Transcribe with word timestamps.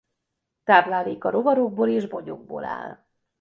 Tápláléka 0.63 1.29
rovarokból 1.29 1.89
és 1.89 2.07
bogyókból 2.07 2.63
áll. 2.65 3.05